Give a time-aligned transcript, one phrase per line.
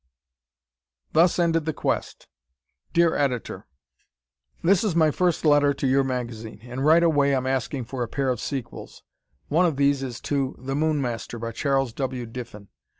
[1.13, 2.27] Thus Ended the Quest
[2.91, 3.67] Dear Editor:
[4.63, 8.07] This is my first letter to your magazine, and right away I'm asking for a
[8.07, 9.03] pair of sequels.
[9.47, 12.25] One of these is to "The Moon Master," by Charles W.
[12.25, 12.69] Diffin.